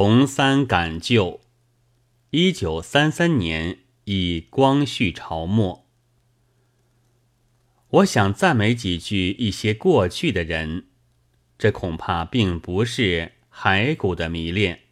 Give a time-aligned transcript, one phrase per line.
[0.00, 1.40] 重三感旧。
[2.30, 5.88] 一九三三年以光绪朝末。
[7.88, 10.86] 我想赞美几句一些过去的人，
[11.58, 14.82] 这恐怕并不是骸骨的迷恋。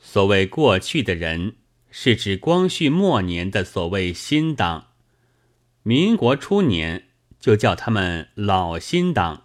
[0.00, 1.58] 所谓过去的人，
[1.92, 4.88] 是指光绪末年的所谓新党；
[5.84, 9.44] 民国初年就叫他们老新党。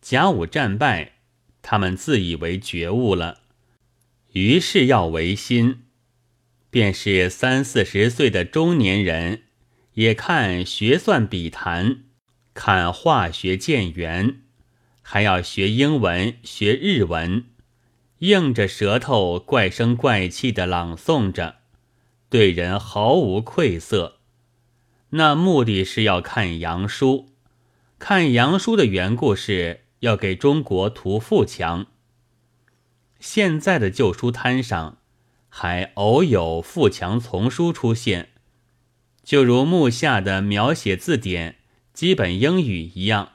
[0.00, 1.16] 甲午战败，
[1.60, 3.36] 他们自以为觉悟了。
[4.32, 5.82] 于是要维新，
[6.70, 9.42] 便是三四十岁的中年人，
[9.94, 12.04] 也看学算笔谈，
[12.54, 14.42] 看化学见圆，
[15.02, 17.46] 还要学英文、学日文，
[18.18, 21.56] 硬着舌头怪声怪气的朗诵着，
[22.28, 24.18] 对人毫无愧色。
[25.10, 27.30] 那目的是要看洋书，
[27.98, 31.88] 看洋书的缘故是要给中国图富强。
[33.20, 34.98] 现在的旧书摊上，
[35.48, 38.30] 还偶有富强丛书出现，
[39.22, 41.58] 就如目下的描写字典、
[41.92, 43.32] 基本英语一样，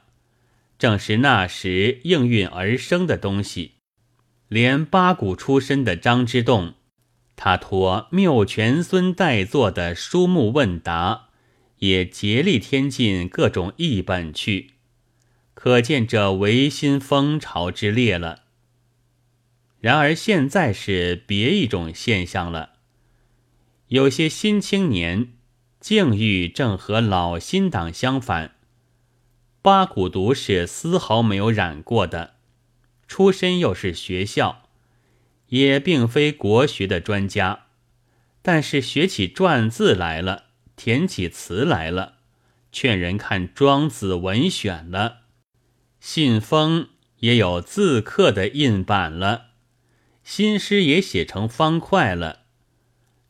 [0.78, 3.72] 正是那时应运而生的东西。
[4.48, 6.74] 连八股出身的张之洞，
[7.34, 11.28] 他托缪全孙代做的书目问答，
[11.78, 14.72] 也竭力添进各种译本去，
[15.54, 18.45] 可见这维新风潮之烈了。
[19.86, 22.70] 然而现在是别一种现象了，
[23.86, 25.34] 有些新青年
[25.78, 28.56] 境遇正和老新党相反。
[29.62, 32.34] 八股读是丝毫没有染过的，
[33.06, 34.64] 出身又是学校，
[35.50, 37.66] 也并非国学的专家，
[38.42, 42.14] 但是学起篆字来了，填起词来了，
[42.72, 45.18] 劝人看《庄子》文选了，
[46.00, 46.88] 信封
[47.20, 49.45] 也有字刻的印版了。
[50.28, 52.46] 新诗也写成方块了，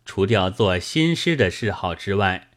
[0.06, 2.48] 除掉做新诗的嗜好之外，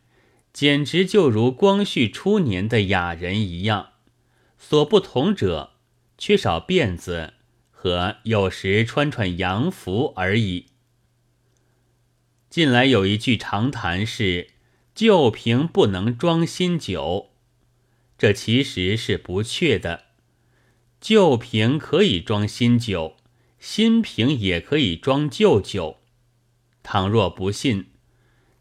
[0.53, 3.89] 简直就如光绪初年的雅人一样。
[4.57, 5.73] 所不同者，
[6.17, 7.33] 缺少辫子
[7.69, 10.67] 和有时穿穿洋服而已。
[12.49, 14.51] 近来有一句长谈是
[14.95, 17.31] “旧瓶不能装新酒”，
[18.17, 20.05] 这其实是不确的。
[21.01, 23.17] 旧瓶可以装新酒。
[23.59, 25.97] 新瓶也可以装旧酒，
[26.81, 27.87] 倘若不信，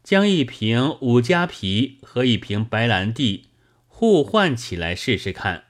[0.03, 3.47] 将一瓶五加皮和一瓶白兰地
[3.87, 5.65] 互换起来试试看。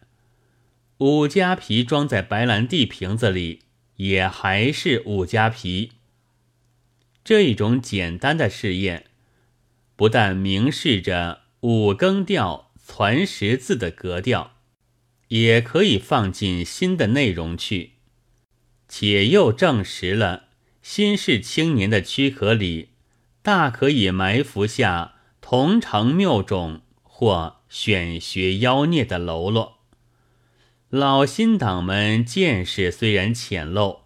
[0.98, 3.62] 五加皮装在白兰地瓶子里，
[3.98, 5.92] 也还是五加皮。
[7.24, 9.06] 这一种简单的试验，
[9.96, 14.58] 不但明示着五更调攒十字的格调，
[15.28, 17.99] 也可以放进新的内容去。
[18.90, 20.48] 且又证实了
[20.82, 22.90] 新式青年的躯壳里，
[23.44, 29.78] 大可以埋伏下同城谬种或选学妖孽的喽啰。
[30.90, 34.00] 老新党们见识虽然浅陋，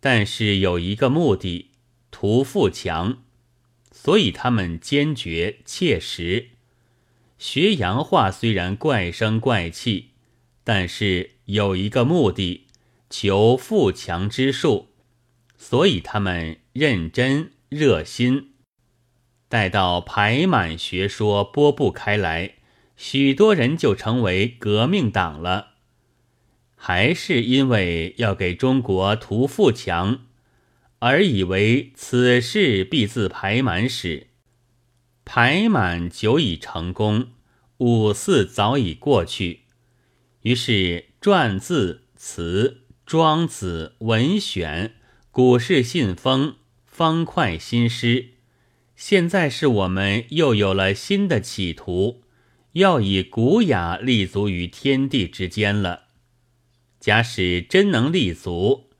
[0.00, 1.70] 但是有一个目的，
[2.10, 3.22] 图富强，
[3.92, 6.48] 所以他们坚决切实。
[7.38, 10.10] 学洋话虽然怪声怪气，
[10.64, 12.67] 但是有一个目的。
[13.10, 14.88] 求富强之术，
[15.56, 18.50] 所以他们认真热心。
[19.48, 22.56] 待到排满学说播布开来，
[22.96, 25.74] 许多人就成为革命党了。
[26.76, 30.26] 还是因为要给中国图富强，
[30.98, 34.28] 而以为此事必自排满始。
[35.24, 37.28] 排满久已成功，
[37.78, 39.62] 五四早已过去，
[40.42, 42.82] 于是篆字词。
[43.08, 44.96] 庄子文选、
[45.30, 48.32] 古诗信封、方块新诗，
[48.96, 52.22] 现在是我们又有了新的企图，
[52.72, 56.08] 要以古雅立足于天地之间了。
[57.00, 58.90] 假使真能立足，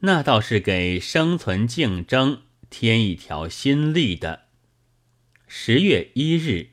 [0.00, 4.46] 那倒是给生存竞争添一条新力的。
[5.46, 6.71] 十月一日。